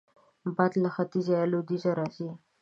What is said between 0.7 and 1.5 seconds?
له ختیځ یا